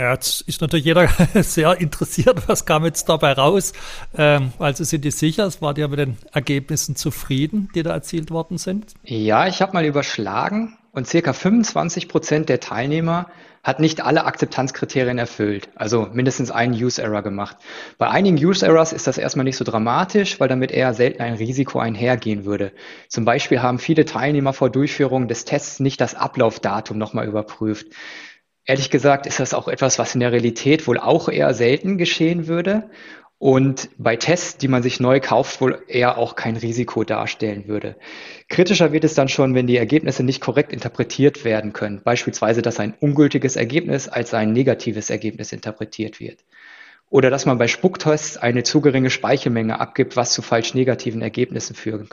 Ja, 0.00 0.14
jetzt 0.14 0.40
ist 0.48 0.62
natürlich 0.62 0.86
jeder 0.86 1.08
sehr 1.42 1.78
interessiert, 1.78 2.48
was 2.48 2.64
kam 2.64 2.86
jetzt 2.86 3.10
dabei 3.10 3.32
raus. 3.32 3.74
Ähm, 4.16 4.50
also 4.58 4.82
sind 4.82 5.04
die 5.04 5.10
sicher, 5.10 5.44
es 5.44 5.60
war 5.60 5.76
ja 5.76 5.88
mit 5.88 5.98
den 5.98 6.16
Ergebnissen 6.32 6.96
zufrieden, 6.96 7.68
die 7.74 7.82
da 7.82 7.90
erzielt 7.90 8.30
worden 8.30 8.56
sind? 8.56 8.94
Ja, 9.04 9.46
ich 9.46 9.60
habe 9.60 9.74
mal 9.74 9.84
überschlagen. 9.84 10.78
und 10.92 11.06
circa 11.06 11.34
25 11.34 12.08
Prozent 12.08 12.48
der 12.48 12.60
Teilnehmer 12.60 13.26
hat 13.62 13.78
nicht 13.78 14.00
alle 14.00 14.24
Akzeptanzkriterien 14.24 15.18
erfüllt, 15.18 15.68
also 15.74 16.08
mindestens 16.14 16.50
einen 16.50 16.72
Use 16.72 17.00
Error 17.00 17.20
gemacht. 17.20 17.58
Bei 17.98 18.08
einigen 18.08 18.38
Use 18.38 18.64
Errors 18.64 18.94
ist 18.94 19.06
das 19.06 19.18
erstmal 19.18 19.44
nicht 19.44 19.58
so 19.58 19.64
dramatisch, 19.66 20.40
weil 20.40 20.48
damit 20.48 20.70
eher 20.70 20.94
selten 20.94 21.20
ein 21.20 21.34
Risiko 21.34 21.78
einhergehen 21.78 22.46
würde. 22.46 22.72
Zum 23.08 23.26
Beispiel 23.26 23.60
haben 23.60 23.78
viele 23.78 24.06
Teilnehmer 24.06 24.54
vor 24.54 24.70
Durchführung 24.70 25.28
des 25.28 25.44
Tests 25.44 25.78
nicht 25.78 26.00
das 26.00 26.14
Ablaufdatum 26.14 26.96
nochmal 26.96 27.26
überprüft. 27.26 27.88
Ehrlich 28.70 28.90
gesagt 28.90 29.26
ist 29.26 29.40
das 29.40 29.52
auch 29.52 29.66
etwas, 29.66 29.98
was 29.98 30.14
in 30.14 30.20
der 30.20 30.30
Realität 30.30 30.86
wohl 30.86 30.96
auch 30.96 31.28
eher 31.28 31.54
selten 31.54 31.98
geschehen 31.98 32.46
würde. 32.46 32.88
Und 33.36 33.88
bei 33.98 34.14
Tests, 34.14 34.58
die 34.58 34.68
man 34.68 34.84
sich 34.84 35.00
neu 35.00 35.18
kauft, 35.18 35.60
wohl 35.60 35.82
eher 35.88 36.18
auch 36.18 36.36
kein 36.36 36.56
Risiko 36.56 37.02
darstellen 37.02 37.66
würde. 37.66 37.96
Kritischer 38.48 38.92
wird 38.92 39.02
es 39.02 39.14
dann 39.14 39.26
schon, 39.26 39.56
wenn 39.56 39.66
die 39.66 39.76
Ergebnisse 39.76 40.22
nicht 40.22 40.40
korrekt 40.40 40.72
interpretiert 40.72 41.44
werden 41.44 41.72
können, 41.72 42.02
beispielsweise, 42.04 42.62
dass 42.62 42.78
ein 42.78 42.94
ungültiges 43.00 43.56
Ergebnis 43.56 44.06
als 44.06 44.34
ein 44.34 44.52
negatives 44.52 45.10
Ergebnis 45.10 45.50
interpretiert 45.50 46.20
wird 46.20 46.38
oder 47.10 47.28
dass 47.28 47.44
man 47.44 47.58
bei 47.58 47.66
Spucktests 47.66 48.36
eine 48.36 48.62
zu 48.62 48.80
geringe 48.80 49.10
Speichelmenge 49.10 49.80
abgibt, 49.80 50.16
was 50.16 50.32
zu 50.32 50.42
falsch 50.42 50.74
negativen 50.74 51.22
Ergebnissen 51.22 51.74
führen 51.74 52.08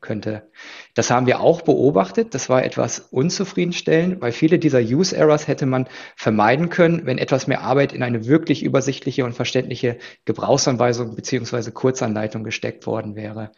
könnte. 0.00 0.48
Das 0.94 1.10
haben 1.10 1.26
wir 1.26 1.40
auch 1.40 1.60
beobachtet. 1.60 2.34
Das 2.34 2.48
war 2.48 2.64
etwas 2.64 2.98
unzufriedenstellend, 2.98 4.22
weil 4.22 4.32
viele 4.32 4.58
dieser 4.58 4.80
Use 4.80 5.14
Errors 5.14 5.48
hätte 5.48 5.66
man 5.66 5.86
vermeiden 6.16 6.70
können, 6.70 7.04
wenn 7.04 7.18
etwas 7.18 7.46
mehr 7.46 7.60
Arbeit 7.60 7.92
in 7.92 8.02
eine 8.02 8.26
wirklich 8.26 8.62
übersichtliche 8.62 9.26
und 9.26 9.34
verständliche 9.34 9.98
Gebrauchsanweisung 10.24 11.14
beziehungsweise 11.14 11.70
Kurzanleitung 11.70 12.42
gesteckt 12.42 12.86
worden 12.86 13.16
wäre. 13.16 13.52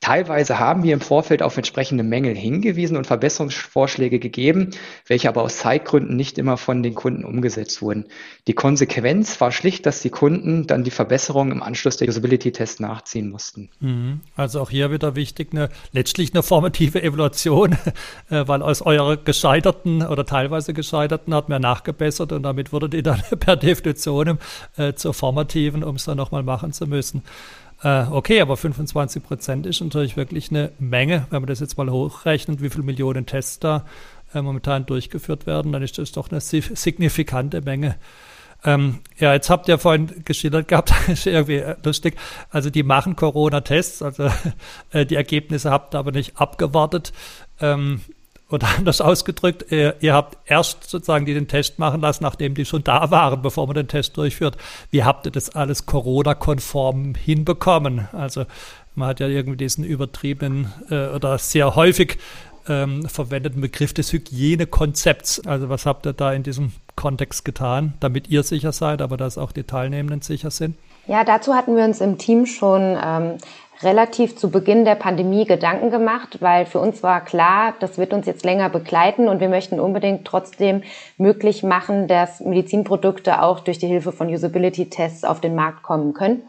Teilweise 0.00 0.58
haben 0.58 0.82
wir 0.82 0.92
im 0.92 1.00
Vorfeld 1.00 1.42
auf 1.42 1.56
entsprechende 1.56 2.04
Mängel 2.04 2.34
hingewiesen 2.34 2.98
und 2.98 3.06
Verbesserungsvorschläge 3.06 4.18
gegeben, 4.18 4.72
welche 5.06 5.30
aber 5.30 5.42
aus 5.42 5.56
Zeitgründen 5.56 6.14
nicht 6.14 6.36
immer 6.36 6.58
von 6.58 6.82
den 6.82 6.94
Kunden 6.94 7.24
umgesetzt 7.24 7.80
wurden. 7.80 8.04
Die 8.46 8.54
Konsequenz 8.54 9.40
war 9.40 9.50
schlicht, 9.50 9.86
dass 9.86 10.02
die 10.02 10.10
Kunden 10.10 10.25
Kunden 10.26 10.66
dann 10.66 10.82
die 10.82 10.90
Verbesserung 10.90 11.52
im 11.52 11.62
Anschluss 11.62 11.98
der 11.98 12.08
Usability-Tests 12.08 12.80
nachziehen 12.80 13.30
mussten. 13.30 13.68
Mhm. 13.78 14.22
Also 14.34 14.60
auch 14.60 14.70
hier 14.70 14.90
wieder 14.90 15.14
wichtig, 15.14 15.50
eine, 15.52 15.68
letztlich 15.92 16.34
eine 16.34 16.42
formative 16.42 17.00
Evaluation, 17.00 17.74
äh, 18.30 18.42
weil 18.48 18.60
aus 18.60 18.82
eurer 18.82 19.18
gescheiterten 19.18 20.04
oder 20.04 20.26
teilweise 20.26 20.74
gescheiterten 20.74 21.32
hat 21.32 21.48
man 21.48 21.62
nachgebessert 21.62 22.32
und 22.32 22.42
damit 22.42 22.72
wurde 22.72 22.88
die 22.88 23.04
dann 23.04 23.22
per 23.38 23.54
Definition 23.54 24.40
äh, 24.76 24.94
zur 24.94 25.14
formativen, 25.14 25.84
um 25.84 25.94
es 25.94 26.06
dann 26.06 26.16
nochmal 26.16 26.42
machen 26.42 26.72
zu 26.72 26.88
müssen. 26.88 27.22
Äh, 27.84 28.06
okay, 28.10 28.40
aber 28.40 28.56
25 28.56 29.22
Prozent 29.22 29.64
ist 29.64 29.80
natürlich 29.80 30.16
wirklich 30.16 30.50
eine 30.50 30.72
Menge. 30.80 31.28
Wenn 31.30 31.42
man 31.42 31.46
das 31.46 31.60
jetzt 31.60 31.78
mal 31.78 31.88
hochrechnet, 31.88 32.60
wie 32.60 32.70
viele 32.70 32.82
Millionen 32.82 33.26
Tests 33.26 33.60
da 33.60 33.84
momentan 34.34 34.86
durchgeführt 34.86 35.46
werden, 35.46 35.70
dann 35.70 35.82
ist 35.82 35.98
das 35.98 36.10
doch 36.10 36.32
eine 36.32 36.40
signifikante 36.40 37.62
Menge. 37.62 37.94
Ähm, 38.66 38.98
ja, 39.16 39.32
jetzt 39.32 39.48
habt 39.48 39.68
ihr 39.68 39.78
vorhin 39.78 40.24
geschildert 40.24 40.68
gehabt, 40.68 40.92
ist 41.08 41.26
irgendwie 41.26 41.56
äh, 41.56 41.76
lustig. 41.84 42.16
Also 42.50 42.68
die 42.68 42.82
machen 42.82 43.16
Corona-Tests, 43.16 44.02
also 44.02 44.28
äh, 44.90 45.06
die 45.06 45.14
Ergebnisse 45.14 45.70
habt 45.70 45.94
ihr 45.94 45.98
aber 45.98 46.12
nicht 46.12 46.36
abgewartet. 46.36 47.12
Ähm, 47.60 48.00
oder 48.50 48.68
anders 48.76 49.00
ausgedrückt, 49.00 49.66
ihr, 49.70 49.94
ihr, 50.00 50.14
habt 50.14 50.36
erst 50.50 50.90
sozusagen 50.90 51.26
die 51.26 51.34
den 51.34 51.48
Test 51.48 51.78
machen 51.78 52.00
lassen, 52.00 52.24
nachdem 52.24 52.54
die 52.54 52.64
schon 52.64 52.84
da 52.84 53.10
waren, 53.10 53.40
bevor 53.40 53.66
man 53.66 53.76
den 53.76 53.88
Test 53.88 54.16
durchführt. 54.16 54.56
Wie 54.90 55.04
habt 55.04 55.26
ihr 55.26 55.32
das 55.32 55.54
alles 55.54 55.86
Corona-konform 55.86 57.14
hinbekommen? 57.14 58.08
Also 58.12 58.46
man 58.96 59.08
hat 59.08 59.20
ja 59.20 59.28
irgendwie 59.28 59.58
diesen 59.58 59.84
übertriebenen 59.84 60.72
äh, 60.90 61.08
oder 61.08 61.38
sehr 61.38 61.76
häufig 61.76 62.18
ähm, 62.68 63.08
verwendeten 63.08 63.60
Begriff 63.60 63.92
des 63.94 64.12
Hygienekonzepts. 64.12 65.46
Also 65.46 65.68
was 65.68 65.86
habt 65.86 66.06
ihr 66.06 66.12
da 66.12 66.32
in 66.32 66.42
diesem 66.42 66.72
Kontext 66.96 67.44
getan, 67.44 67.94
damit 68.00 68.28
ihr 68.28 68.42
sicher 68.42 68.72
seid, 68.72 69.02
aber 69.02 69.16
dass 69.16 69.38
auch 69.38 69.52
die 69.52 69.64
Teilnehmenden 69.64 70.22
sicher 70.22 70.50
sind? 70.50 70.76
Ja, 71.06 71.24
dazu 71.24 71.54
hatten 71.54 71.76
wir 71.76 71.84
uns 71.84 72.00
im 72.00 72.18
Team 72.18 72.46
schon 72.46 72.98
ähm, 73.02 73.38
relativ 73.82 74.36
zu 74.36 74.50
Beginn 74.50 74.84
der 74.84 74.94
Pandemie 74.94 75.44
Gedanken 75.44 75.90
gemacht, 75.90 76.38
weil 76.40 76.66
für 76.66 76.80
uns 76.80 77.02
war 77.02 77.24
klar, 77.24 77.74
das 77.80 77.98
wird 77.98 78.12
uns 78.12 78.26
jetzt 78.26 78.44
länger 78.44 78.70
begleiten 78.70 79.28
und 79.28 79.40
wir 79.40 79.48
möchten 79.48 79.78
unbedingt 79.78 80.24
trotzdem 80.24 80.82
möglich 81.18 81.62
machen, 81.62 82.08
dass 82.08 82.40
Medizinprodukte 82.40 83.42
auch 83.42 83.60
durch 83.60 83.78
die 83.78 83.86
Hilfe 83.86 84.12
von 84.12 84.28
Usability-Tests 84.28 85.24
auf 85.24 85.40
den 85.40 85.54
Markt 85.54 85.82
kommen 85.82 86.14
können. 86.14 86.42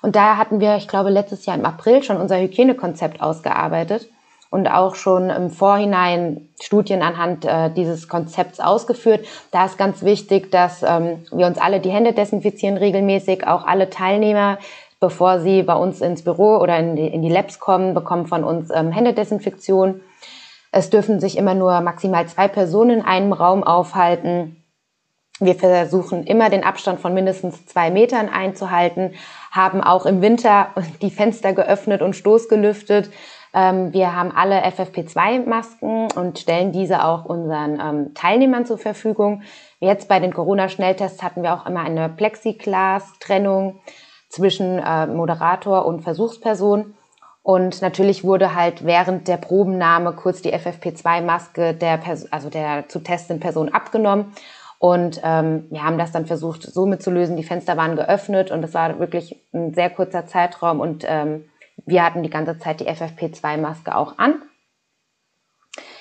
Und 0.00 0.14
daher 0.14 0.38
hatten 0.38 0.60
wir, 0.60 0.76
ich 0.76 0.86
glaube, 0.86 1.10
letztes 1.10 1.44
Jahr 1.44 1.56
im 1.56 1.64
April 1.64 2.02
schon 2.04 2.18
unser 2.18 2.40
Hygienekonzept 2.40 3.20
ausgearbeitet 3.20 4.08
und 4.50 4.66
auch 4.66 4.94
schon 4.94 5.30
im 5.30 5.50
Vorhinein 5.50 6.48
Studien 6.60 7.02
anhand 7.02 7.44
äh, 7.44 7.70
dieses 7.70 8.08
Konzepts 8.08 8.60
ausgeführt. 8.60 9.26
Da 9.50 9.66
ist 9.66 9.76
ganz 9.76 10.02
wichtig, 10.02 10.50
dass 10.50 10.82
ähm, 10.82 11.24
wir 11.30 11.46
uns 11.46 11.58
alle 11.58 11.80
die 11.80 11.90
Hände 11.90 12.12
desinfizieren 12.12 12.78
regelmäßig, 12.78 13.46
auch 13.46 13.66
alle 13.66 13.90
Teilnehmer, 13.90 14.58
bevor 15.00 15.40
sie 15.40 15.62
bei 15.62 15.74
uns 15.74 16.00
ins 16.00 16.24
Büro 16.24 16.56
oder 16.56 16.78
in 16.78 16.96
die, 16.96 17.06
in 17.06 17.22
die 17.22 17.28
Labs 17.28 17.60
kommen, 17.60 17.94
bekommen 17.94 18.26
von 18.26 18.42
uns 18.42 18.70
ähm, 18.74 18.90
Händedesinfektion. 18.90 20.00
Es 20.72 20.90
dürfen 20.90 21.20
sich 21.20 21.36
immer 21.36 21.54
nur 21.54 21.80
maximal 21.80 22.26
zwei 22.26 22.48
Personen 22.48 23.00
in 23.00 23.04
einem 23.04 23.32
Raum 23.32 23.62
aufhalten. 23.62 24.64
Wir 25.40 25.54
versuchen 25.54 26.24
immer 26.24 26.50
den 26.50 26.64
Abstand 26.64 27.00
von 27.00 27.14
mindestens 27.14 27.64
zwei 27.66 27.90
Metern 27.90 28.28
einzuhalten, 28.28 29.14
haben 29.52 29.82
auch 29.82 30.04
im 30.04 30.20
Winter 30.20 30.68
die 31.00 31.10
Fenster 31.10 31.52
geöffnet 31.52 32.02
und 32.02 32.16
stoßgelüftet 32.16 33.06
ähm, 33.06 33.12
wir 33.52 34.14
haben 34.14 34.30
alle 34.30 34.62
FFP2-Masken 34.64 36.12
und 36.12 36.38
stellen 36.38 36.70
diese 36.70 37.04
auch 37.04 37.24
unseren 37.24 37.80
ähm, 37.80 38.14
Teilnehmern 38.14 38.66
zur 38.66 38.78
Verfügung. 38.78 39.42
Jetzt 39.80 40.08
bei 40.08 40.20
den 40.20 40.34
Corona-Schnelltests 40.34 41.22
hatten 41.22 41.42
wir 41.42 41.54
auch 41.54 41.66
immer 41.66 41.80
eine 41.80 42.08
Plexiglas-Trennung 42.08 43.80
zwischen 44.28 44.78
äh, 44.78 45.06
Moderator 45.06 45.86
und 45.86 46.02
Versuchsperson. 46.02 46.94
Und 47.42 47.80
natürlich 47.80 48.24
wurde 48.24 48.54
halt 48.54 48.84
während 48.84 49.26
der 49.26 49.38
Probennahme 49.38 50.12
kurz 50.12 50.42
die 50.42 50.52
FFP2-Maske 50.52 51.72
der, 51.72 52.00
also 52.30 52.50
der 52.50 52.88
zu 52.88 52.98
testenden 52.98 53.40
Person 53.40 53.70
abgenommen. 53.70 54.34
Und 54.78 55.20
ähm, 55.24 55.66
wir 55.70 55.82
haben 55.82 55.98
das 55.98 56.12
dann 56.12 56.26
versucht, 56.26 56.62
somit 56.62 57.02
zu 57.02 57.10
lösen. 57.10 57.36
Die 57.36 57.44
Fenster 57.44 57.76
waren 57.76 57.96
geöffnet 57.96 58.50
und 58.50 58.62
es 58.64 58.74
war 58.74 58.98
wirklich 59.00 59.42
ein 59.52 59.74
sehr 59.74 59.90
kurzer 59.90 60.26
Zeitraum 60.26 60.80
und 60.80 61.04
ähm, 61.08 61.46
wir 61.86 62.04
hatten 62.04 62.22
die 62.22 62.30
ganze 62.30 62.58
Zeit 62.58 62.80
die 62.80 62.88
FFP2-Maske 62.88 63.96
auch 63.96 64.18
an. 64.18 64.42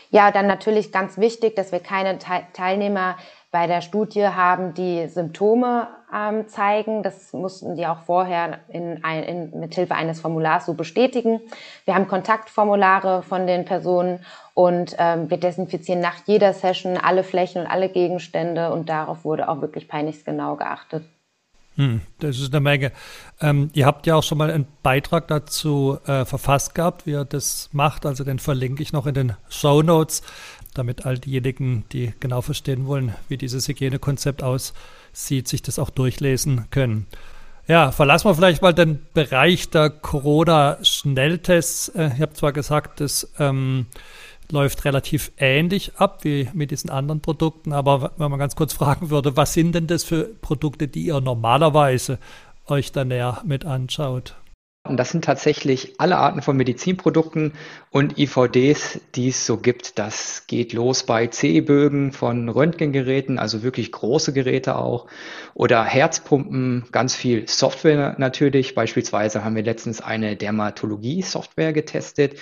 Ja, 0.09 0.31
dann 0.31 0.47
natürlich 0.47 0.91
ganz 0.91 1.17
wichtig, 1.17 1.55
dass 1.55 1.71
wir 1.71 1.79
keine 1.79 2.17
Teilnehmer 2.53 3.17
bei 3.51 3.67
der 3.67 3.81
Studie 3.81 4.27
haben, 4.27 4.73
die 4.73 5.07
Symptome 5.07 5.87
ähm, 6.13 6.47
zeigen. 6.47 7.03
Das 7.03 7.33
mussten 7.33 7.75
die 7.75 7.87
auch 7.87 7.99
vorher 8.05 8.59
in 8.69 9.03
ein, 9.03 9.23
in, 9.23 9.59
mit 9.59 9.75
Hilfe 9.75 9.95
eines 9.95 10.21
Formulars 10.21 10.65
so 10.65 10.73
bestätigen. 10.73 11.41
Wir 11.85 11.95
haben 11.95 12.07
Kontaktformulare 12.07 13.23
von 13.23 13.47
den 13.47 13.65
Personen 13.65 14.19
und 14.53 14.95
ähm, 14.97 15.29
wir 15.29 15.37
desinfizieren 15.37 16.01
nach 16.01 16.15
jeder 16.25 16.53
Session 16.53 16.97
alle 16.97 17.23
Flächen 17.23 17.61
und 17.61 17.67
alle 17.67 17.89
Gegenstände 17.89 18.71
und 18.71 18.89
darauf 18.89 19.25
wurde 19.25 19.49
auch 19.49 19.61
wirklich 19.61 19.87
peinlichst 19.87 20.25
genau 20.25 20.55
geachtet. 20.55 21.03
Hm, 21.77 22.01
das 22.19 22.39
ist 22.39 22.53
eine 22.53 22.59
Menge. 22.59 22.91
Ähm, 23.39 23.69
ihr 23.73 23.85
habt 23.85 24.07
ja 24.07 24.15
auch 24.15 24.23
schon 24.23 24.39
mal 24.39 24.49
einen 24.49 24.65
Beitrag 24.81 25.27
dazu 25.27 25.99
äh, 26.07 26.25
verfasst 26.25 26.73
gehabt, 26.73 27.05
wie 27.05 27.11
ihr 27.11 27.23
das 27.23 27.69
macht. 27.71 28.07
Also 28.07 28.23
den 28.23 28.39
verlinke 28.39 28.81
ich 28.81 28.93
noch 28.93 29.05
in 29.05 29.13
den 29.13 29.33
Show 29.47 29.83
Notes, 29.83 30.23
damit 30.73 31.05
all 31.05 31.19
diejenigen, 31.19 31.85
die 31.91 32.13
genau 32.19 32.41
verstehen 32.41 32.87
wollen, 32.87 33.13
wie 33.29 33.37
dieses 33.37 33.67
Hygienekonzept 33.67 34.41
aussieht, 34.41 35.47
sich 35.47 35.61
das 35.61 35.77
auch 35.77 35.91
durchlesen 35.91 36.65
können. 36.71 37.05
Ja, 37.67 37.91
verlassen 37.91 38.27
wir 38.27 38.33
vielleicht 38.33 38.63
mal 38.63 38.73
den 38.73 39.05
Bereich 39.13 39.69
der 39.69 39.91
Corona-Schnelltests. 39.91 41.89
Äh, 41.89 42.11
ich 42.15 42.21
habe 42.21 42.33
zwar 42.33 42.53
gesagt, 42.53 43.01
dass 43.01 43.31
ähm, 43.37 43.85
läuft 44.51 44.85
relativ 44.85 45.31
ähnlich 45.37 45.95
ab 45.97 46.23
wie 46.23 46.49
mit 46.53 46.71
diesen 46.71 46.89
anderen 46.89 47.21
Produkten. 47.21 47.73
Aber 47.73 48.13
wenn 48.17 48.31
man 48.31 48.39
ganz 48.39 48.55
kurz 48.55 48.73
fragen 48.73 49.09
würde, 49.09 49.35
was 49.37 49.53
sind 49.53 49.73
denn 49.73 49.87
das 49.87 50.03
für 50.03 50.23
Produkte, 50.23 50.87
die 50.87 51.05
ihr 51.05 51.21
normalerweise 51.21 52.19
euch 52.67 52.91
da 52.91 53.05
näher 53.05 53.41
mit 53.45 53.65
anschaut? 53.65 54.35
Das 54.95 55.09
sind 55.09 55.25
tatsächlich 55.25 55.99
alle 55.99 56.17
Arten 56.17 56.41
von 56.41 56.55
Medizinprodukten 56.55 57.53
und 57.91 58.17
IVDs, 58.17 59.01
die 59.15 59.29
es 59.29 59.45
so 59.45 59.57
gibt. 59.57 59.99
Das 59.99 60.47
geht 60.47 60.71
los 60.71 61.03
bei 61.03 61.27
CE-Bögen 61.27 62.13
von 62.13 62.47
Röntgengeräten, 62.47 63.37
also 63.37 63.63
wirklich 63.63 63.91
große 63.91 64.31
Geräte 64.31 64.77
auch, 64.77 65.07
oder 65.53 65.83
Herzpumpen, 65.83 66.85
ganz 66.91 67.15
viel 67.15 67.47
Software 67.49 68.15
natürlich. 68.17 68.75
Beispielsweise 68.75 69.43
haben 69.43 69.55
wir 69.55 69.63
letztens 69.63 69.99
eine 69.99 70.37
Dermatologie-Software 70.37 71.73
getestet 71.73 72.35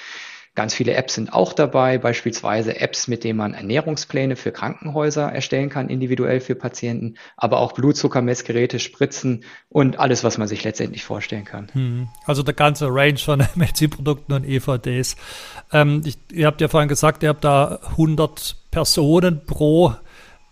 Ganz 0.56 0.74
viele 0.74 0.94
Apps 0.94 1.16
sind 1.16 1.34
auch 1.34 1.52
dabei, 1.52 1.98
beispielsweise 1.98 2.80
Apps, 2.80 3.10
mit 3.10 3.26
denen 3.26 3.38
man 3.38 3.54
Ernährungspläne 3.54 4.38
für 4.38 4.54
Krankenhäuser 4.54 5.30
erstellen 5.30 5.70
kann, 5.70 5.90
individuell 5.90 6.40
für 6.40 6.56
Patienten, 6.56 7.16
aber 7.36 7.60
auch 7.60 7.74
Blutzuckermessgeräte, 7.74 8.80
Spritzen 8.80 9.44
und 9.68 10.00
alles, 10.00 10.24
was 10.24 10.38
man 10.38 10.48
sich 10.48 10.64
letztendlich 10.64 11.04
vorstellen 11.04 11.44
kann. 11.44 11.68
Hm. 11.74 12.08
Also 12.26 12.42
der 12.42 12.54
ganze 12.54 12.88
Range 12.88 13.18
von 13.18 13.44
Medizinprodukten 13.56 14.34
und 14.34 14.46
EVDs. 14.46 15.18
Ähm, 15.74 16.02
ich, 16.06 16.18
ihr 16.32 16.48
habt 16.48 16.62
ja 16.62 16.70
vorhin 16.70 16.88
gesagt, 16.88 17.22
ihr 17.24 17.30
habt 17.30 17.44
da 17.44 17.80
100 17.92 18.56
Personen 18.72 19.46
pro 19.46 19.94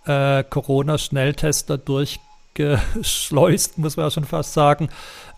äh, 0.05 0.43
Corona-Schnelltester 0.43 1.77
durchgeschleust, 2.55 3.77
muss 3.77 3.97
man 3.97 4.05
ja 4.07 4.11
schon 4.11 4.25
fast 4.25 4.53
sagen. 4.53 4.89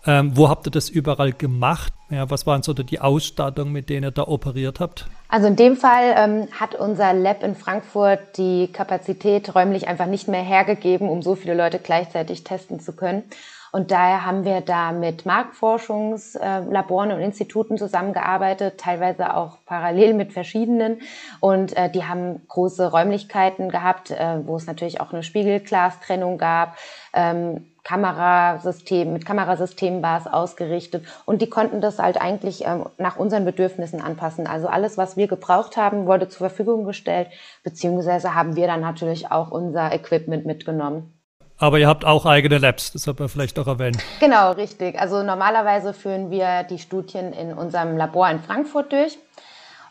Ähm, 0.06 0.36
wo 0.36 0.48
habt 0.48 0.66
ihr 0.66 0.70
das 0.70 0.88
überall 0.88 1.32
gemacht? 1.32 1.92
Ja, 2.10 2.30
was 2.30 2.46
waren 2.46 2.62
so 2.62 2.72
die 2.72 3.00
Ausstattung, 3.00 3.72
mit 3.72 3.88
denen 3.90 4.04
ihr 4.04 4.10
da 4.12 4.22
operiert 4.22 4.78
habt? 4.78 5.06
Also 5.28 5.48
in 5.48 5.56
dem 5.56 5.76
Fall 5.76 6.14
ähm, 6.16 6.48
hat 6.52 6.76
unser 6.76 7.12
Lab 7.12 7.42
in 7.42 7.56
Frankfurt 7.56 8.38
die 8.38 8.68
Kapazität 8.72 9.54
räumlich 9.54 9.88
einfach 9.88 10.06
nicht 10.06 10.28
mehr 10.28 10.42
hergegeben, 10.42 11.08
um 11.08 11.22
so 11.22 11.34
viele 11.34 11.54
Leute 11.54 11.80
gleichzeitig 11.80 12.44
testen 12.44 12.78
zu 12.78 12.94
können. 12.94 13.24
Und 13.76 13.90
daher 13.90 14.24
haben 14.24 14.46
wir 14.46 14.62
da 14.62 14.90
mit 14.90 15.26
Marktforschungslaboren 15.26 17.12
und 17.12 17.20
Instituten 17.20 17.76
zusammengearbeitet, 17.76 18.80
teilweise 18.80 19.36
auch 19.36 19.58
parallel 19.66 20.14
mit 20.14 20.32
verschiedenen. 20.32 21.02
Und 21.40 21.76
äh, 21.76 21.90
die 21.90 22.04
haben 22.04 22.40
große 22.48 22.90
Räumlichkeiten 22.90 23.68
gehabt, 23.68 24.12
äh, 24.12 24.38
wo 24.46 24.56
es 24.56 24.66
natürlich 24.66 25.02
auch 25.02 25.12
eine 25.12 25.22
Spiegelglastrennung 25.22 26.38
gab. 26.38 26.78
Ähm, 27.12 27.66
Kamerasystem, 27.84 29.12
mit 29.12 29.26
Kamerasystemen 29.26 30.02
war 30.02 30.20
es 30.20 30.26
ausgerichtet 30.26 31.04
und 31.26 31.42
die 31.42 31.50
konnten 31.50 31.82
das 31.82 31.98
halt 31.98 32.18
eigentlich 32.18 32.64
ähm, 32.64 32.86
nach 32.96 33.18
unseren 33.18 33.44
Bedürfnissen 33.44 34.00
anpassen. 34.00 34.46
Also 34.46 34.68
alles, 34.68 34.96
was 34.96 35.18
wir 35.18 35.28
gebraucht 35.28 35.76
haben, 35.76 36.06
wurde 36.06 36.30
zur 36.30 36.48
Verfügung 36.48 36.86
gestellt, 36.86 37.28
beziehungsweise 37.62 38.34
haben 38.34 38.56
wir 38.56 38.68
dann 38.68 38.80
natürlich 38.80 39.30
auch 39.30 39.50
unser 39.50 39.92
Equipment 39.92 40.46
mitgenommen. 40.46 41.15
Aber 41.58 41.78
ihr 41.78 41.88
habt 41.88 42.04
auch 42.04 42.26
eigene 42.26 42.58
Labs, 42.58 42.92
das 42.92 43.06
hat 43.06 43.18
man 43.18 43.28
vielleicht 43.28 43.58
auch 43.58 43.66
erwähnt. 43.66 43.98
Genau, 44.20 44.52
richtig. 44.52 45.00
Also 45.00 45.22
normalerweise 45.22 45.94
führen 45.94 46.30
wir 46.30 46.64
die 46.64 46.78
Studien 46.78 47.32
in 47.32 47.52
unserem 47.54 47.96
Labor 47.96 48.28
in 48.28 48.40
Frankfurt 48.40 48.92
durch. 48.92 49.18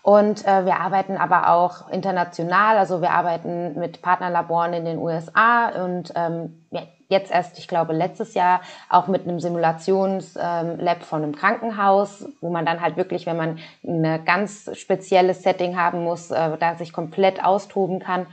Und 0.04 0.46
äh, 0.46 0.66
wir 0.66 0.80
arbeiten 0.80 1.18
aber 1.18 1.50
auch 1.50 1.90
international, 1.90 2.78
also 2.78 3.02
wir 3.02 3.10
arbeiten 3.10 3.80
mit 3.80 4.04
Partnerlaboren 4.04 4.74
in 4.74 4.86
den 4.86 5.00
USA 5.00 5.70
und 5.84 6.14
ähm, 6.16 6.64
jetzt 7.10 7.32
erst, 7.32 7.58
ich 7.58 7.68
glaube, 7.68 7.94
letztes 7.94 8.36
Jahr 8.36 8.62
auch 8.88 9.08
mit 9.08 9.24
einem 9.24 9.40
Simulationslab 9.40 10.98
ähm, 10.98 11.02
von 11.02 11.24
einem 11.24 11.36
Krankenhaus, 11.36 12.28
wo 12.40 12.52
man 12.52 12.68
dann 12.68 12.82
halt 12.82 12.98
wirklich, 12.98 13.26
wenn 13.26 13.38
man 13.38 13.58
ein 13.84 14.24
ganz 14.26 14.70
spezielles 14.78 15.42
Setting 15.42 15.76
haben 15.76 16.04
muss, 16.04 16.30
äh, 16.30 16.56
da 16.60 16.76
sich 16.76 16.94
komplett 16.94 17.44
austoben 17.44 17.98
kann. 17.98 18.28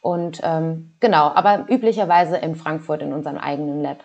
Und 0.00 0.40
ähm, 0.42 0.92
genau, 1.00 1.30
aber 1.34 1.66
üblicherweise 1.68 2.36
in 2.36 2.54
Frankfurt 2.54 3.02
in 3.02 3.12
unserem 3.12 3.38
eigenen 3.38 3.82
Lab. 3.82 3.98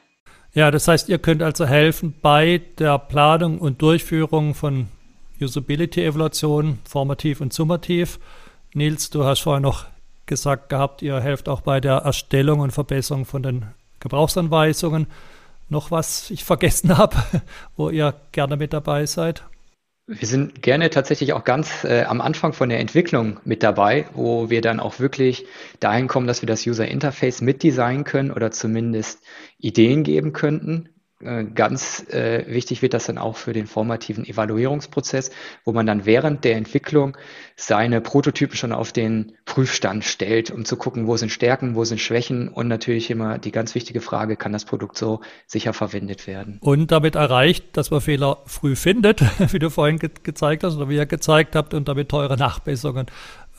Ja, 0.53 0.69
das 0.69 0.87
heißt, 0.87 1.09
ihr 1.09 1.17
könnt 1.17 1.41
also 1.41 1.65
helfen 1.65 2.13
bei 2.21 2.61
der 2.77 2.99
Planung 2.99 3.59
und 3.59 3.81
Durchführung 3.81 4.53
von 4.53 4.87
Usability-Evaluationen, 5.41 6.79
formativ 6.85 7.41
und 7.41 7.53
summativ. 7.53 8.19
Nils, 8.73 9.09
du 9.09 9.23
hast 9.23 9.41
vorher 9.41 9.61
noch 9.61 9.85
gesagt 10.25 10.69
gehabt, 10.69 11.01
ihr 11.01 11.19
helft 11.19 11.49
auch 11.49 11.61
bei 11.61 11.79
der 11.79 11.97
Erstellung 11.97 12.59
und 12.59 12.71
Verbesserung 12.71 13.25
von 13.25 13.43
den 13.43 13.65
Gebrauchsanweisungen. 13.99 15.07
Noch 15.69 15.91
was 15.91 16.29
ich 16.29 16.43
vergessen 16.43 16.97
habe, 16.97 17.17
wo 17.75 17.89
ihr 17.89 18.13
gerne 18.31 18.57
mit 18.57 18.73
dabei 18.73 19.05
seid? 19.05 19.43
Wir 20.05 20.27
sind 20.27 20.61
gerne 20.61 20.89
tatsächlich 20.89 21.31
auch 21.31 21.45
ganz 21.45 21.85
äh, 21.85 22.03
am 22.03 22.19
Anfang 22.19 22.51
von 22.51 22.67
der 22.67 22.79
Entwicklung 22.79 23.39
mit 23.45 23.63
dabei, 23.63 24.05
wo 24.13 24.49
wir 24.49 24.59
dann 24.59 24.81
auch 24.81 24.99
wirklich 24.99 25.45
dahin 25.79 26.09
kommen, 26.09 26.27
dass 26.27 26.41
wir 26.41 26.47
das 26.47 26.67
User 26.67 26.85
Interface 26.85 27.39
mitdesignen 27.39 28.03
können 28.03 28.31
oder 28.31 28.51
zumindest 28.51 29.23
Ideen 29.59 30.03
geben 30.03 30.33
könnten, 30.33 30.92
ganz 31.53 32.05
äh, 32.09 32.45
wichtig 32.47 32.81
wird 32.81 32.93
das 32.93 33.05
dann 33.05 33.17
auch 33.17 33.37
für 33.37 33.53
den 33.53 33.67
formativen 33.67 34.25
Evaluierungsprozess, 34.25 35.31
wo 35.63 35.71
man 35.71 35.85
dann 35.85 36.05
während 36.05 36.43
der 36.43 36.55
Entwicklung 36.55 37.17
seine 37.55 38.01
Prototypen 38.01 38.55
schon 38.55 38.71
auf 38.71 38.91
den 38.91 39.33
Prüfstand 39.45 40.03
stellt, 40.03 40.51
um 40.51 40.65
zu 40.65 40.75
gucken, 40.75 41.07
wo 41.07 41.17
sind 41.17 41.31
Stärken, 41.31 41.75
wo 41.75 41.83
sind 41.83 41.99
Schwächen 41.99 42.49
und 42.49 42.67
natürlich 42.67 43.09
immer 43.09 43.37
die 43.37 43.51
ganz 43.51 43.75
wichtige 43.75 44.01
Frage, 44.01 44.35
kann 44.35 44.51
das 44.51 44.65
Produkt 44.65 44.97
so 44.97 45.21
sicher 45.47 45.73
verwendet 45.73 46.27
werden? 46.27 46.59
Und 46.61 46.91
damit 46.91 47.15
erreicht, 47.15 47.77
dass 47.77 47.91
man 47.91 48.01
Fehler 48.01 48.39
früh 48.45 48.75
findet, 48.75 49.21
wie 49.53 49.59
du 49.59 49.69
vorhin 49.69 49.99
ge 49.99 50.09
gezeigt 50.23 50.63
hast 50.63 50.75
oder 50.75 50.89
wie 50.89 50.95
ihr 50.95 51.05
gezeigt 51.05 51.55
habt 51.55 51.73
und 51.73 51.87
damit 51.87 52.09
teure 52.09 52.37
Nachbesserungen 52.37 53.07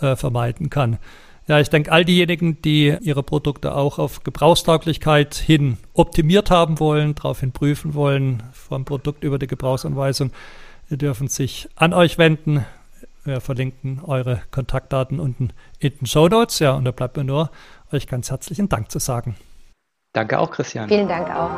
äh, 0.00 0.16
vermeiden 0.16 0.70
kann. 0.70 0.98
Ja, 1.46 1.60
ich 1.60 1.68
denke, 1.68 1.92
all 1.92 2.06
diejenigen, 2.06 2.62
die 2.62 2.96
ihre 3.02 3.22
Produkte 3.22 3.74
auch 3.74 3.98
auf 3.98 4.24
Gebrauchstauglichkeit 4.24 5.34
hin 5.34 5.76
optimiert 5.92 6.50
haben 6.50 6.80
wollen, 6.80 7.14
daraufhin 7.14 7.52
prüfen 7.52 7.92
wollen, 7.92 8.42
vom 8.52 8.86
Produkt 8.86 9.22
über 9.24 9.38
die 9.38 9.46
Gebrauchsanweisung, 9.46 10.30
die 10.88 10.96
dürfen 10.96 11.28
sich 11.28 11.68
an 11.76 11.92
euch 11.92 12.16
wenden. 12.16 12.64
Wir 13.24 13.42
verlinken 13.42 14.00
eure 14.04 14.40
Kontaktdaten 14.50 15.20
unten 15.20 15.50
in 15.78 15.92
den 15.98 16.06
Show 16.06 16.28
Notes. 16.28 16.60
Ja, 16.60 16.72
und 16.72 16.84
da 16.86 16.92
bleibt 16.92 17.16
mir 17.16 17.24
nur, 17.24 17.50
euch 17.92 18.06
ganz 18.06 18.30
herzlichen 18.30 18.68
Dank 18.70 18.90
zu 18.90 18.98
sagen. 18.98 19.36
Danke 20.14 20.38
auch, 20.38 20.50
Christian. 20.50 20.88
Vielen 20.88 21.08
Dank 21.08 21.28
auch. 21.30 21.50